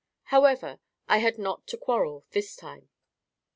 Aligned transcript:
However, 0.33 0.79
I 1.07 1.19
had 1.19 1.37
not 1.37 1.67
to 1.67 1.77
quarrel 1.77 2.25
this 2.31 2.55
time. 2.55 2.89